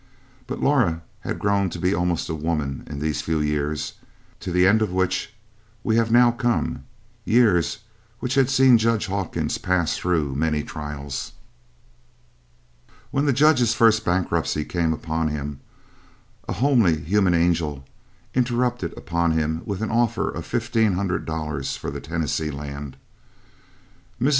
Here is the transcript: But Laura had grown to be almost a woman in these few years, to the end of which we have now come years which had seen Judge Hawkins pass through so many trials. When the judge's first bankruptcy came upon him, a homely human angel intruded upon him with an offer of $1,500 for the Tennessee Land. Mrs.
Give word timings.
But 0.47 0.59
Laura 0.59 1.03
had 1.19 1.37
grown 1.37 1.69
to 1.69 1.77
be 1.77 1.93
almost 1.93 2.27
a 2.27 2.33
woman 2.33 2.87
in 2.89 2.97
these 2.97 3.21
few 3.21 3.39
years, 3.39 3.93
to 4.39 4.51
the 4.51 4.65
end 4.65 4.81
of 4.81 4.91
which 4.91 5.31
we 5.83 5.95
have 5.97 6.11
now 6.11 6.31
come 6.31 6.85
years 7.23 7.77
which 8.17 8.33
had 8.33 8.49
seen 8.49 8.79
Judge 8.79 9.05
Hawkins 9.05 9.59
pass 9.59 9.95
through 9.95 10.31
so 10.33 10.39
many 10.39 10.63
trials. 10.63 11.33
When 13.11 13.25
the 13.27 13.31
judge's 13.31 13.75
first 13.75 14.03
bankruptcy 14.03 14.65
came 14.65 14.91
upon 14.91 15.27
him, 15.27 15.59
a 16.47 16.53
homely 16.53 16.99
human 17.01 17.35
angel 17.35 17.85
intruded 18.33 18.97
upon 18.97 19.33
him 19.33 19.61
with 19.65 19.83
an 19.83 19.91
offer 19.91 20.31
of 20.31 20.47
$1,500 20.47 21.77
for 21.77 21.91
the 21.91 22.01
Tennessee 22.01 22.49
Land. 22.49 22.97
Mrs. 24.19 24.29